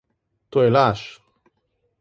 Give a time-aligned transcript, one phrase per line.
[0.49, 1.05] To je laž!